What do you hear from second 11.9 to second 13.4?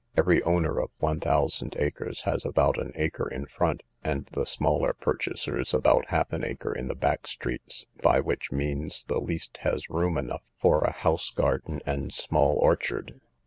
small orchard.